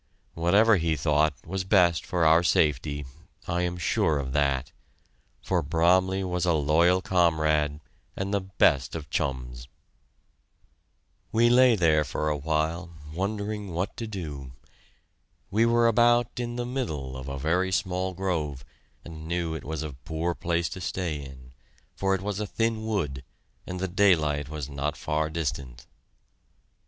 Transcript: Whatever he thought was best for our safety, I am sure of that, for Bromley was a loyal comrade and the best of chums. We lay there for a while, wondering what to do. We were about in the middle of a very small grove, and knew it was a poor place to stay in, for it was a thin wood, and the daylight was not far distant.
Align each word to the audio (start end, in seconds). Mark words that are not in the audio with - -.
Whatever 0.33 0.77
he 0.77 0.95
thought 0.95 1.35
was 1.45 1.63
best 1.63 2.07
for 2.07 2.25
our 2.25 2.41
safety, 2.41 3.05
I 3.47 3.61
am 3.61 3.77
sure 3.77 4.17
of 4.17 4.31
that, 4.33 4.71
for 5.43 5.61
Bromley 5.61 6.23
was 6.23 6.43
a 6.43 6.53
loyal 6.53 7.03
comrade 7.03 7.79
and 8.15 8.33
the 8.33 8.41
best 8.41 8.95
of 8.95 9.11
chums. 9.11 9.67
We 11.31 11.51
lay 11.51 11.75
there 11.75 12.03
for 12.03 12.29
a 12.29 12.35
while, 12.35 12.89
wondering 13.13 13.73
what 13.75 13.95
to 13.97 14.07
do. 14.07 14.53
We 15.51 15.67
were 15.67 15.85
about 15.87 16.39
in 16.39 16.55
the 16.55 16.65
middle 16.65 17.15
of 17.15 17.27
a 17.29 17.37
very 17.37 17.71
small 17.71 18.15
grove, 18.15 18.65
and 19.05 19.27
knew 19.27 19.53
it 19.53 19.63
was 19.63 19.83
a 19.83 19.93
poor 19.93 20.33
place 20.33 20.67
to 20.69 20.81
stay 20.81 21.23
in, 21.23 21.51
for 21.95 22.15
it 22.15 22.21
was 22.23 22.39
a 22.39 22.47
thin 22.47 22.87
wood, 22.87 23.23
and 23.67 23.79
the 23.79 23.87
daylight 23.87 24.49
was 24.49 24.67
not 24.67 24.97
far 24.97 25.29
distant. 25.29 25.85